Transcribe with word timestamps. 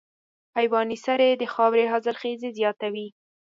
حیواني 0.57 0.97
سرې 1.05 1.29
د 1.41 1.43
خاورې 1.53 1.85
حاصلخېزي 1.93 2.49
زیاتوي. 2.59 3.07